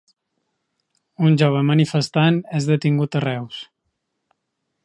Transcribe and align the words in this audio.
Un 1.27 1.37
jove 1.43 1.61
manifestant 1.69 2.41
és 2.61 2.69
detingut 2.73 3.19
a 3.21 3.25
Reus 3.29 3.63